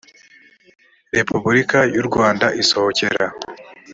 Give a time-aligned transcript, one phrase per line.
[1.15, 3.25] repubulika y u rwanda isohokera